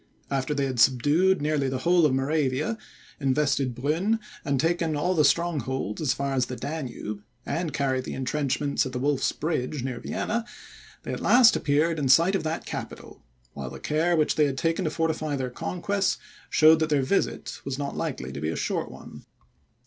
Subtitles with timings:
[0.31, 2.75] After they had subdued nearly the whole of Moravia,
[3.19, 8.15] invested Brunn, and taken all the strongholds as far as the Danube, and carried the
[8.15, 10.43] intrenchments at the Wolf's Bridge, near Vienna,
[11.03, 13.21] they at last appeared in sight of that capital,
[13.53, 16.17] while the care which they had taken to fortify their conquests,
[16.49, 19.25] showed that their visit was not likely to be a short one.